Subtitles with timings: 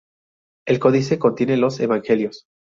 [0.65, 2.45] El codice contiene los Evangelios.